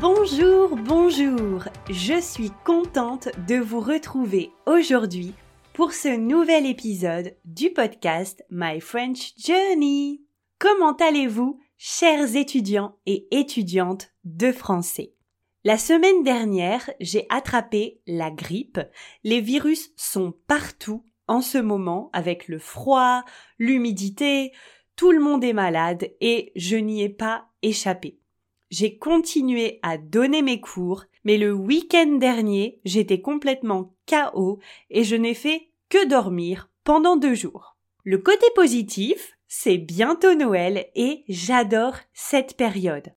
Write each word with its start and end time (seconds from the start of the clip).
Bonjour, 0.00 0.76
bonjour 0.76 1.64
Je 1.90 2.18
suis 2.22 2.50
contente 2.64 3.28
de 3.46 3.56
vous 3.56 3.80
retrouver 3.80 4.50
aujourd'hui 4.64 5.34
pour 5.74 5.92
ce 5.92 6.16
nouvel 6.16 6.64
épisode 6.64 7.36
du 7.44 7.68
podcast 7.68 8.42
My 8.50 8.80
French 8.80 9.34
Journey. 9.36 10.22
Comment 10.58 10.96
allez-vous, 10.96 11.60
chers 11.76 12.34
étudiants 12.34 12.96
et 13.04 13.28
étudiantes 13.30 14.10
de 14.24 14.52
français? 14.52 15.12
La 15.64 15.76
semaine 15.76 16.22
dernière, 16.22 16.88
j'ai 16.98 17.26
attrapé 17.28 18.00
la 18.06 18.30
grippe. 18.30 18.80
Les 19.22 19.42
virus 19.42 19.92
sont 19.96 20.32
partout 20.46 21.04
en 21.28 21.42
ce 21.42 21.58
moment 21.58 22.08
avec 22.14 22.48
le 22.48 22.58
froid, 22.58 23.22
l'humidité, 23.58 24.52
tout 24.96 25.12
le 25.12 25.20
monde 25.20 25.44
est 25.44 25.52
malade 25.52 26.08
et 26.22 26.52
je 26.56 26.76
n'y 26.76 27.02
ai 27.02 27.10
pas 27.10 27.50
échappé 27.60 28.16
j'ai 28.70 28.96
continué 28.96 29.78
à 29.82 29.98
donner 29.98 30.42
mes 30.42 30.60
cours, 30.60 31.04
mais 31.24 31.36
le 31.36 31.52
week-end 31.52 32.16
dernier, 32.18 32.80
j'étais 32.84 33.20
complètement 33.20 33.94
KO 34.08 34.58
et 34.90 35.04
je 35.04 35.16
n'ai 35.16 35.34
fait 35.34 35.70
que 35.88 36.06
dormir 36.06 36.70
pendant 36.84 37.16
deux 37.16 37.34
jours. 37.34 37.76
Le 38.04 38.18
côté 38.18 38.46
positif, 38.54 39.36
c'est 39.48 39.78
bientôt 39.78 40.34
Noël 40.34 40.86
et 40.94 41.24
j'adore 41.28 41.96
cette 42.14 42.56
période. 42.56 43.12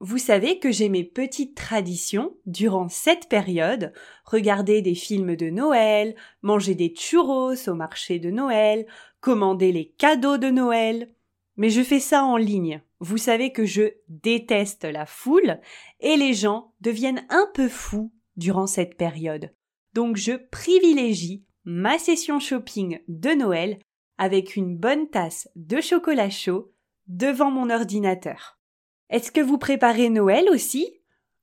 Vous 0.00 0.18
savez 0.18 0.60
que 0.60 0.70
j'ai 0.70 0.88
mes 0.88 1.02
petites 1.02 1.56
traditions 1.56 2.36
durant 2.46 2.88
cette 2.88 3.28
période, 3.28 3.92
regarder 4.24 4.80
des 4.80 4.94
films 4.94 5.34
de 5.34 5.50
Noël, 5.50 6.14
manger 6.42 6.76
des 6.76 6.94
churros 6.94 7.68
au 7.68 7.74
marché 7.74 8.20
de 8.20 8.30
Noël, 8.30 8.86
commander 9.20 9.72
les 9.72 9.88
cadeaux 9.88 10.38
de 10.38 10.50
Noël, 10.50 11.10
mais 11.56 11.70
je 11.70 11.82
fais 11.82 11.98
ça 11.98 12.22
en 12.22 12.36
ligne. 12.36 12.80
Vous 13.00 13.18
savez 13.18 13.52
que 13.52 13.64
je 13.64 13.92
déteste 14.08 14.84
la 14.84 15.06
foule 15.06 15.60
et 16.00 16.16
les 16.16 16.34
gens 16.34 16.74
deviennent 16.80 17.26
un 17.28 17.48
peu 17.54 17.68
fous 17.68 18.12
durant 18.36 18.66
cette 18.66 18.96
période. 18.96 19.54
Donc 19.94 20.16
je 20.16 20.32
privilégie 20.32 21.44
ma 21.64 21.98
session 21.98 22.40
shopping 22.40 23.00
de 23.08 23.30
Noël 23.30 23.78
avec 24.16 24.56
une 24.56 24.76
bonne 24.76 25.08
tasse 25.08 25.48
de 25.54 25.80
chocolat 25.80 26.30
chaud 26.30 26.72
devant 27.06 27.50
mon 27.50 27.70
ordinateur. 27.70 28.58
Est-ce 29.10 29.32
que 29.32 29.40
vous 29.40 29.58
préparez 29.58 30.10
Noël 30.10 30.46
aussi? 30.50 31.00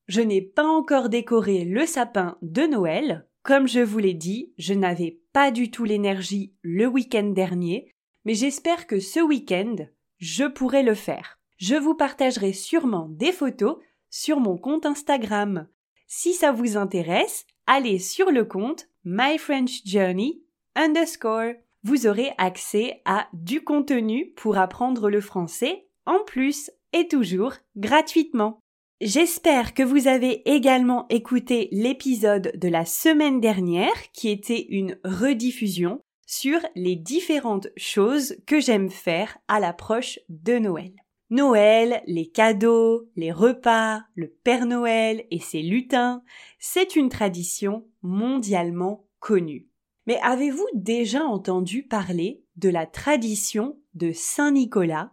Je 0.07 0.21
n'ai 0.21 0.41
pas 0.41 0.65
encore 0.65 1.09
décoré 1.09 1.63
le 1.63 1.85
sapin 1.85 2.37
de 2.41 2.63
Noël. 2.63 3.27
Comme 3.43 3.67
je 3.67 3.79
vous 3.79 3.99
l'ai 3.99 4.13
dit, 4.13 4.53
je 4.57 4.73
n'avais 4.73 5.19
pas 5.33 5.51
du 5.51 5.71
tout 5.71 5.83
l'énergie 5.83 6.53
le 6.61 6.85
week-end 6.85 7.29
dernier, 7.29 7.91
mais 8.23 8.33
j'espère 8.33 8.87
que 8.87 8.99
ce 8.99 9.19
week-end, 9.19 9.75
je 10.17 10.45
pourrais 10.45 10.83
le 10.83 10.95
faire. 10.95 11.39
Je 11.57 11.75
vous 11.75 11.95
partagerai 11.95 12.53
sûrement 12.53 13.07
des 13.09 13.31
photos 13.31 13.77
sur 14.09 14.39
mon 14.39 14.57
compte 14.57 14.85
Instagram. 14.85 15.67
Si 16.07 16.33
ça 16.33 16.51
vous 16.51 16.77
intéresse, 16.77 17.45
allez 17.67 17.99
sur 17.99 18.31
le 18.31 18.45
compte 18.45 18.87
My 19.03 19.37
French 19.37 19.81
Journey 19.85 20.41
underscore. 20.75 21.53
Vous 21.83 22.07
aurez 22.07 22.31
accès 22.37 23.01
à 23.05 23.27
du 23.33 23.63
contenu 23.63 24.31
pour 24.35 24.57
apprendre 24.57 25.09
le 25.09 25.21
français 25.21 25.87
en 26.05 26.23
plus 26.25 26.71
et 26.93 27.07
toujours 27.07 27.53
gratuitement. 27.75 28.59
J'espère 29.01 29.73
que 29.73 29.83
vous 29.83 30.07
avez 30.07 30.49
également 30.49 31.05
écouté 31.09 31.67
l'épisode 31.71 32.53
de 32.55 32.67
la 32.69 32.85
semaine 32.85 33.41
dernière 33.41 34.11
qui 34.13 34.29
était 34.29 34.65
une 34.69 34.97
rediffusion 35.03 35.99
sur 36.25 36.59
les 36.75 36.95
différentes 36.95 37.67
choses 37.77 38.37
que 38.47 38.59
j'aime 38.59 38.89
faire 38.89 39.37
à 39.47 39.59
l'approche 39.59 40.19
de 40.29 40.57
Noël. 40.57 41.04
Noël, 41.35 42.01
les 42.07 42.27
cadeaux, 42.27 43.09
les 43.17 43.33
repas, 43.33 44.03
le 44.15 44.29
Père 44.29 44.65
Noël 44.65 45.25
et 45.31 45.39
ses 45.41 45.61
lutins, 45.61 46.23
c'est 46.59 46.95
une 46.95 47.09
tradition 47.09 47.85
mondialement 48.01 49.05
connue. 49.19 49.67
Mais 50.07 50.17
avez-vous 50.23 50.65
déjà 50.73 51.25
entendu 51.25 51.83
parler 51.83 52.41
de 52.55 52.69
la 52.69 52.85
tradition 52.85 53.77
de 53.95 54.13
Saint-Nicolas? 54.13 55.11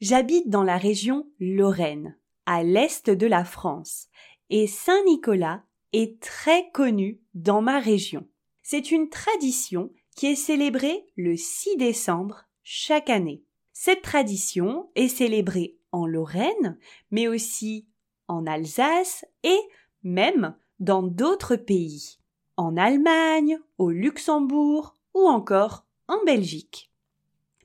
J'habite 0.00 0.48
dans 0.48 0.62
la 0.62 0.76
région 0.76 1.26
Lorraine, 1.40 2.16
à 2.46 2.62
l'est 2.62 3.10
de 3.10 3.26
la 3.26 3.44
France, 3.44 4.06
et 4.50 4.68
Saint-Nicolas 4.68 5.64
est 5.92 6.20
très 6.22 6.70
connu 6.70 7.20
dans 7.34 7.62
ma 7.62 7.80
région. 7.80 8.28
C'est 8.62 8.92
une 8.92 9.08
tradition 9.08 9.90
qui 10.14 10.26
est 10.26 10.36
célébrée 10.36 11.04
le 11.16 11.36
6 11.36 11.78
décembre 11.78 12.44
chaque 12.62 13.10
année. 13.10 13.42
Cette 13.76 14.02
tradition 14.02 14.88
est 14.94 15.08
célébrée 15.08 15.76
en 15.90 16.06
Lorraine, 16.06 16.78
mais 17.10 17.26
aussi 17.26 17.86
en 18.28 18.46
Alsace 18.46 19.26
et 19.42 19.58
même 20.04 20.56
dans 20.78 21.02
d'autres 21.02 21.56
pays, 21.56 22.18
en 22.56 22.76
Allemagne, 22.76 23.58
au 23.78 23.90
Luxembourg 23.90 24.94
ou 25.12 25.26
encore 25.26 25.84
en 26.06 26.22
Belgique. 26.24 26.92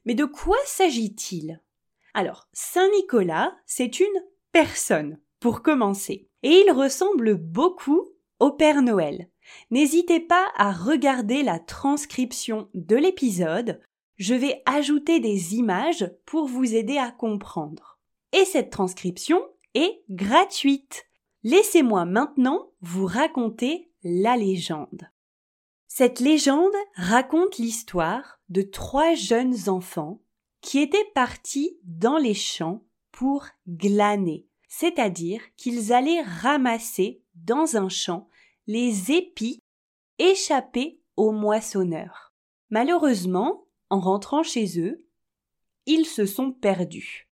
Mais 0.05 0.15
de 0.15 0.25
quoi 0.25 0.57
s'agit-il? 0.65 1.61
Alors, 2.15 2.47
Saint 2.53 2.89
Nicolas, 2.97 3.55
c'est 3.67 3.99
une 3.99 4.25
personne, 4.51 5.19
pour 5.39 5.61
commencer, 5.61 6.27
et 6.41 6.63
il 6.65 6.71
ressemble 6.71 7.35
beaucoup 7.35 8.09
au 8.39 8.51
Père 8.51 8.81
Noël. 8.81 9.29
N'hésitez 9.69 10.19
pas 10.19 10.47
à 10.55 10.71
regarder 10.71 11.43
la 11.43 11.59
transcription 11.59 12.67
de 12.73 12.95
l'épisode, 12.95 13.79
je 14.19 14.35
vais 14.35 14.61
ajouter 14.65 15.21
des 15.21 15.55
images 15.55 16.11
pour 16.25 16.45
vous 16.45 16.75
aider 16.75 16.97
à 16.97 17.09
comprendre. 17.09 17.99
Et 18.33 18.45
cette 18.45 18.69
transcription 18.69 19.41
est 19.73 20.03
gratuite. 20.09 21.05
Laissez-moi 21.43 22.03
maintenant 22.05 22.69
vous 22.81 23.05
raconter 23.05 23.89
la 24.03 24.35
légende. 24.35 25.09
Cette 25.87 26.19
légende 26.19 26.75
raconte 26.95 27.57
l'histoire 27.57 28.39
de 28.49 28.61
trois 28.61 29.15
jeunes 29.15 29.69
enfants 29.69 30.21
qui 30.61 30.79
étaient 30.79 31.09
partis 31.15 31.77
dans 31.83 32.17
les 32.17 32.33
champs 32.33 32.83
pour 33.11 33.47
glaner, 33.67 34.45
c'est-à-dire 34.67 35.41
qu'ils 35.55 35.93
allaient 35.93 36.21
ramasser 36.21 37.23
dans 37.35 37.77
un 37.77 37.89
champ 37.89 38.27
les 38.67 39.11
épis 39.11 39.59
échappés 40.19 41.01
aux 41.15 41.31
moissonneurs. 41.31 42.33
Malheureusement, 42.69 43.65
en 43.89 43.99
rentrant 43.99 44.43
chez 44.43 44.79
eux, 44.79 45.05
ils 45.85 46.05
se 46.05 46.25
sont 46.25 46.51
perdus. 46.51 47.29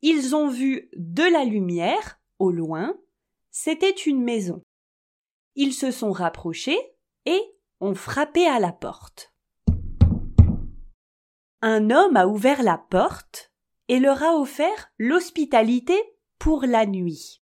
Ils 0.00 0.34
ont 0.34 0.48
vu 0.48 0.88
de 0.96 1.22
la 1.22 1.44
lumière 1.44 2.20
au 2.38 2.50
loin, 2.50 2.96
c'était 3.50 3.90
une 3.90 4.22
maison. 4.22 4.62
Ils 5.54 5.74
se 5.74 5.90
sont 5.90 6.12
rapprochés 6.12 6.80
et 7.26 7.40
ont 7.80 7.94
frappé 7.94 8.46
à 8.46 8.58
la 8.58 8.72
porte. 8.72 9.32
Un 11.60 11.90
homme 11.90 12.16
a 12.16 12.26
ouvert 12.26 12.62
la 12.62 12.78
porte 12.78 13.52
et 13.88 14.00
leur 14.00 14.22
a 14.22 14.36
offert 14.36 14.90
l'hospitalité 14.98 15.94
pour 16.38 16.64
la 16.64 16.86
nuit. 16.86 17.42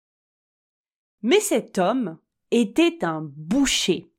Mais 1.21 1.39
cet 1.39 1.77
homme 1.77 2.17
était 2.51 3.05
un 3.05 3.21
boucher. 3.21 4.11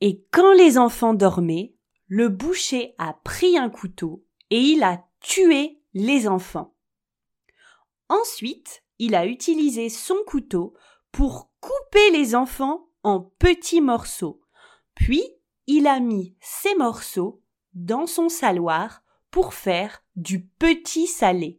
Et 0.00 0.24
quand 0.30 0.52
les 0.52 0.78
enfants 0.78 1.14
dormaient, 1.14 1.74
le 2.06 2.28
boucher 2.28 2.94
a 2.98 3.12
pris 3.12 3.56
un 3.56 3.70
couteau 3.70 4.24
et 4.50 4.60
il 4.60 4.82
a 4.82 5.04
tué 5.20 5.80
les 5.94 6.28
enfants. 6.28 6.74
Ensuite, 8.08 8.82
il 8.98 9.14
a 9.14 9.26
utilisé 9.26 9.88
son 9.88 10.16
couteau 10.26 10.74
pour 11.10 11.50
couper 11.60 12.10
les 12.10 12.34
enfants 12.34 12.88
en 13.02 13.20
petits 13.20 13.80
morceaux. 13.80 14.40
Puis 14.94 15.24
il 15.66 15.86
a 15.86 16.00
mis 16.00 16.36
ces 16.40 16.74
morceaux 16.74 17.42
dans 17.72 18.06
son 18.06 18.28
saloir 18.28 19.02
pour 19.30 19.54
faire 19.54 20.04
du 20.16 20.44
petit 20.44 21.06
salé. 21.06 21.58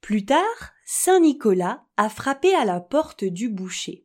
Plus 0.00 0.24
tard, 0.24 0.74
Saint 0.84 1.20
Nicolas 1.20 1.84
a 1.96 2.08
frappé 2.08 2.54
à 2.54 2.64
la 2.64 2.80
porte 2.80 3.24
du 3.24 3.48
boucher. 3.48 4.04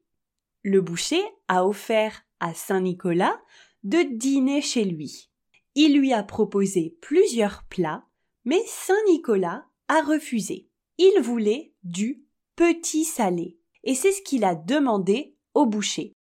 Le 0.64 0.82
boucher 0.82 1.24
a 1.48 1.66
offert 1.66 2.24
à 2.40 2.54
Saint 2.54 2.82
Nicolas 2.82 3.40
de 3.84 4.02
dîner 4.02 4.62
chez 4.62 4.86
lui. 4.86 5.31
Il 5.76 5.98
lui 5.98 6.14
a 6.14 6.24
proposé 6.24 6.98
plusieurs 7.02 7.64
plats, 7.66 8.06
mais 8.46 8.62
Saint 8.68 8.94
Nicolas 9.08 9.66
a 9.88 10.02
refusé. 10.02 10.70
Il 10.98 11.22
voulait 11.22 11.74
du 11.84 12.26
petit 12.56 13.06
salé, 13.06 13.58
et 13.84 13.96
c'est 13.96 14.12
ce 14.12 14.22
qu'il 14.22 14.44
a 14.44 14.56
demandé 14.56 15.36
au 15.54 15.66
boucher. 15.66 16.14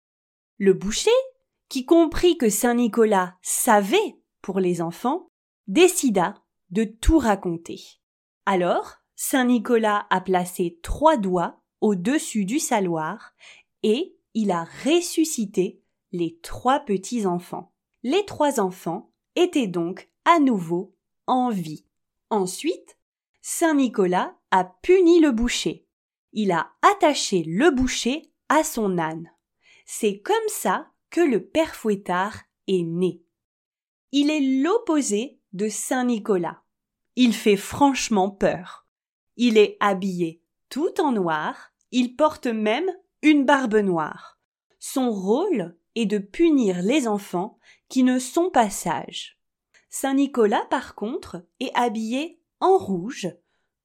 Le 0.58 0.74
boucher, 0.74 1.10
qui 1.70 1.86
comprit 1.86 2.38
que 2.38 2.50
Saint 2.50 2.76
Nicolas 2.76 3.36
savait 3.42 4.18
pour 4.42 4.60
les 4.60 4.82
enfants, 4.82 5.30
décida 5.68 6.36
de 6.72 6.84
tout 6.84 7.18
raconter. 7.18 7.80
Alors, 8.46 8.96
Saint 9.16 9.46
Nicolas 9.46 10.08
a 10.10 10.22
placé 10.22 10.80
trois 10.82 11.18
doigts 11.18 11.62
au-dessus 11.82 12.46
du 12.46 12.60
saloir 12.60 13.34
et 13.84 14.16
il 14.34 14.52
a 14.52 14.66
ressuscité 14.86 15.82
les 16.12 16.40
trois 16.42 16.80
petits 16.80 17.26
enfants. 17.26 17.74
Les 18.04 18.26
trois 18.26 18.60
enfants 18.60 19.12
étaient 19.40 19.68
donc 19.68 20.10
à 20.26 20.40
nouveau 20.40 20.96
en 21.28 21.50
vie. 21.50 21.86
Ensuite, 22.30 22.98
Saint 23.42 23.76
Nicolas 23.76 24.36
a 24.52 24.66
puni 24.66 25.20
le 25.20 25.32
boucher. 25.32 25.88
Il 26.34 26.52
a 26.52 26.72
attaché 26.82 27.44
le 27.44 27.72
boucher 27.72 28.32
à 28.50 28.64
son 28.64 28.98
âne. 28.98 29.32
C'est 29.86 30.20
comme 30.20 30.36
ça 30.50 30.92
que 31.10 31.22
le 31.22 31.44
père 31.44 31.76
Fouettard 31.76 32.44
est 32.68 32.84
né. 32.84 33.24
Il 34.12 34.30
est 34.30 34.62
l'opposé 34.62 35.40
de 35.54 35.70
Saint 35.70 36.06
Nicolas. 36.06 36.62
Il 37.16 37.34
fait 37.34 37.58
franchement 37.58 38.30
peur. 38.30 38.88
Il 39.38 39.58
est 39.58 39.78
habillé 39.80 40.44
tout 40.70 41.02
en 41.02 41.12
noir, 41.12 41.72
il 41.92 42.16
porte 42.16 42.46
même 42.46 42.90
une 43.24 43.46
barbe 43.46 43.78
noire. 43.78 44.40
Son 44.80 45.10
rôle 45.12 45.76
est 45.96 46.06
de 46.06 46.18
punir 46.18 46.82
les 46.82 47.08
enfants 47.08 47.58
qui 47.88 48.04
ne 48.04 48.20
sont 48.20 48.50
pas 48.50 48.70
sages. 48.70 49.40
Saint 49.90 50.14
Nicolas, 50.14 50.66
par 50.70 50.96
contre, 50.96 51.46
est 51.60 51.72
habillé 51.74 52.40
en 52.60 52.78
rouge, 52.78 53.28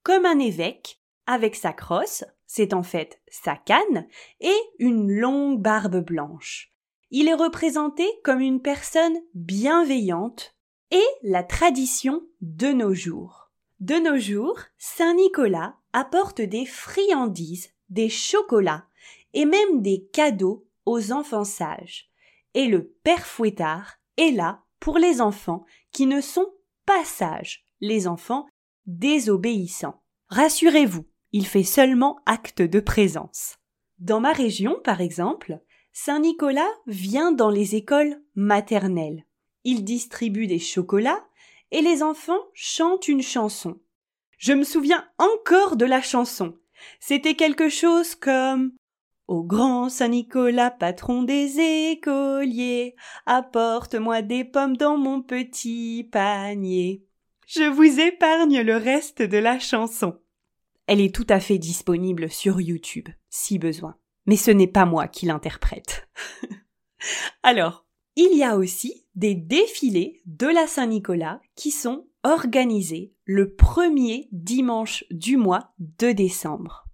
comme 0.03 0.27
un 0.27 0.39
évêque, 0.39 1.01
avec 1.27 1.55
sa 1.55 1.73
crosse, 1.73 2.25
c'est 2.47 2.75
en 2.75 2.83
fait 2.83 3.21
sa 3.29 3.57
canne, 3.57 4.07
et 4.41 4.57
une 4.79 5.11
longue 5.11 5.61
barbe 5.61 6.05
blanche. 6.05 6.73
Il 7.11 7.29
est 7.29 7.35
représenté 7.35 8.07
comme 8.23 8.41
une 8.41 8.61
personne 8.61 9.17
bienveillante 9.35 10.55
et 10.91 11.05
la 11.23 11.43
tradition 11.43 12.23
de 12.41 12.69
nos 12.69 12.93
jours. 12.93 13.51
De 13.81 13.95
nos 13.95 14.19
jours, 14.19 14.61
Saint 14.79 15.15
Nicolas 15.15 15.77
apporte 15.93 16.41
des 16.41 16.67
friandises, 16.67 17.71
des 17.89 18.09
chocolats 18.09 18.87
et 19.33 19.45
même 19.45 19.83
des 19.83 20.07
cadeaux 20.13 20.67
aux 20.87 21.13
enfants 21.13 21.45
sages. 21.45 22.11
Et 22.55 22.67
le 22.67 22.95
Père 23.03 23.27
Fouettard 23.27 23.97
est 24.17 24.31
là 24.31 24.63
pour 24.81 24.99
les 24.99 25.21
enfants 25.21 25.65
qui 25.93 26.07
ne 26.07 26.21
sont 26.21 26.53
pas 26.87 27.05
sages, 27.05 27.65
les 27.81 28.07
enfants 28.07 28.47
désobéissants. 28.87 30.03
Rassurez-vous, 30.29 31.07
il 31.33 31.47
fait 31.47 31.65
seulement 31.65 32.21
acte 32.27 32.63
de 32.63 32.81
présence. 32.81 33.57
Dans 33.99 34.21
ma 34.21 34.33
région, 34.33 34.77
par 34.85 35.01
exemple, 35.01 35.61
Saint 35.93 36.21
Nicolas 36.21 36.71
vient 36.87 37.33
dans 37.33 37.51
les 37.51 37.77
écoles 37.77 38.21
maternelles. 38.35 39.25
Il 39.65 39.85
distribue 39.85 40.47
des 40.47 40.59
chocolats 40.59 41.25
et 41.71 41.81
les 41.81 42.03
enfants 42.03 42.41
chantent 42.53 43.09
une 43.09 43.23
chanson. 43.23 43.81
Je 44.39 44.53
me 44.53 44.65
souviens 44.65 45.09
encore 45.19 45.77
de 45.77 45.85
la 45.85 46.03
chanson. 46.03 46.59
C'était 47.01 47.35
quelque 47.35 47.69
chose 47.69 48.15
comme 48.15 48.73
Au 49.27 49.43
grand 49.43 49.89
Saint 49.89 50.09
Nicolas, 50.09 50.71
patron 50.71 51.23
des 51.23 51.59
écoliers, 51.93 52.95
apporte-moi 53.25 54.21
des 54.21 54.45
pommes 54.45 54.77
dans 54.77 54.99
mon 54.99 55.23
petit 55.23 56.07
panier. 56.13 57.07
Je 57.47 57.65
vous 57.65 58.01
épargne 58.01 58.61
le 58.61 58.77
reste 58.77 59.23
de 59.23 59.39
la 59.39 59.59
chanson. 59.59 60.19
Elle 60.87 61.01
est 61.01 61.15
tout 61.15 61.27
à 61.31 61.41
fait 61.41 61.57
disponible 61.57 62.31
sur 62.31 62.61
YouTube, 62.61 63.09
si 63.31 63.59
besoin. 63.59 63.97
Mais 64.27 64.37
ce 64.37 64.51
n'est 64.51 64.67
pas 64.67 64.85
moi 64.85 65.09
qui 65.09 65.25
l'interprète. 65.25 66.07
Alors, 67.43 67.87
il 68.17 68.37
y 68.37 68.45
a 68.45 68.57
aussi 68.57 69.07
des 69.15 69.35
défilés 69.35 70.21
de 70.27 70.47
la 70.47 70.67
Saint-Nicolas 70.67 71.41
qui 71.57 71.71
sont 71.71 72.07
organisés 72.25 73.15
le 73.25 73.55
premier 73.55 74.29
dimanche 74.33 75.05
du 75.11 75.39
mois 75.39 75.73
de 75.79 76.13
décembre. 76.13 76.87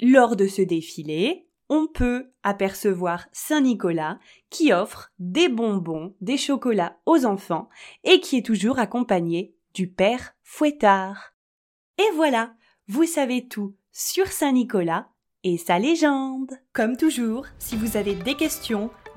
Lors 0.00 0.36
de 0.36 0.46
ce 0.46 0.62
défilé, 0.62 1.47
on 1.68 1.86
peut 1.86 2.30
apercevoir 2.42 3.26
Saint-Nicolas 3.32 4.18
qui 4.50 4.72
offre 4.72 5.12
des 5.18 5.48
bonbons, 5.48 6.14
des 6.20 6.36
chocolats 6.36 6.98
aux 7.06 7.24
enfants 7.26 7.68
et 8.04 8.20
qui 8.20 8.38
est 8.38 8.46
toujours 8.46 8.78
accompagné 8.78 9.54
du 9.74 9.88
père 9.88 10.34
Fouettard. 10.42 11.34
Et 11.98 12.10
voilà, 12.14 12.54
vous 12.86 13.04
savez 13.04 13.48
tout 13.48 13.74
sur 13.92 14.28
Saint-Nicolas 14.28 15.08
et 15.44 15.58
sa 15.58 15.78
légende. 15.78 16.52
Comme 16.72 16.96
toujours, 16.96 17.46
si 17.58 17.76
vous 17.76 17.96
avez 17.96 18.14
des 18.14 18.34
questions, 18.34 18.90